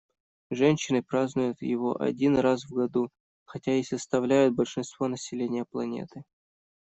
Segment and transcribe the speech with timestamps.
[0.49, 3.09] Женщины празднуют его один раз в году,
[3.45, 6.23] хотя и составляют большинство населения планеты.